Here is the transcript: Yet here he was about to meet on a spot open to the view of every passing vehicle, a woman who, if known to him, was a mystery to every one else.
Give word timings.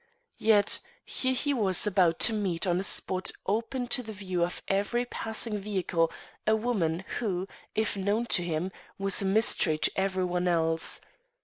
Yet 0.39 0.79
here 1.05 1.35
he 1.35 1.53
was 1.53 1.85
about 1.85 2.17
to 2.21 2.33
meet 2.33 2.65
on 2.65 2.79
a 2.79 2.83
spot 2.83 3.31
open 3.45 3.85
to 3.89 4.01
the 4.01 4.11
view 4.13 4.43
of 4.43 4.63
every 4.67 5.05
passing 5.05 5.59
vehicle, 5.59 6.11
a 6.47 6.55
woman 6.55 7.05
who, 7.19 7.47
if 7.75 7.95
known 7.95 8.25
to 8.33 8.41
him, 8.41 8.71
was 8.97 9.21
a 9.21 9.25
mystery 9.25 9.77
to 9.77 9.91
every 9.95 10.25
one 10.25 10.47
else. 10.47 11.01